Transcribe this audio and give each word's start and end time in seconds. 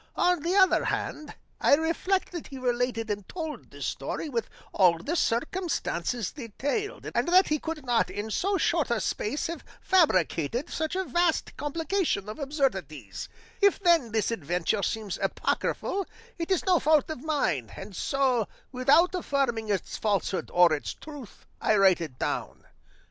On 0.15 0.41
the 0.41 0.55
other 0.55 0.85
hand, 0.85 1.35
I 1.59 1.75
reflect 1.75 2.31
that 2.31 2.47
he 2.47 2.57
related 2.57 3.11
and 3.11 3.29
told 3.29 3.69
the 3.69 3.83
story 3.83 4.29
with 4.29 4.49
all 4.73 4.97
the 4.97 5.15
circumstances 5.15 6.31
detailed, 6.31 7.11
and 7.13 7.27
that 7.27 7.49
he 7.49 7.59
could 7.59 7.85
not 7.85 8.09
in 8.09 8.31
so 8.31 8.57
short 8.57 8.89
a 8.89 8.99
space 8.99 9.45
have 9.45 9.63
fabricated 9.79 10.71
such 10.71 10.95
a 10.95 11.03
vast 11.05 11.55
complication 11.55 12.27
of 12.29 12.39
absurdities; 12.39 13.29
if, 13.61 13.77
then, 13.77 14.11
this 14.11 14.31
adventure 14.31 14.81
seems 14.81 15.19
apocryphal, 15.21 16.07
it 16.39 16.49
is 16.49 16.65
no 16.65 16.79
fault 16.79 17.11
of 17.11 17.21
mine; 17.23 17.71
and 17.75 17.95
so, 17.95 18.47
without 18.71 19.13
affirming 19.13 19.69
its 19.69 19.97
falsehood 19.97 20.49
or 20.51 20.73
its 20.73 20.95
truth, 20.95 21.45
I 21.61 21.75
write 21.75 22.01
it 22.01 22.17
down. 22.17 22.63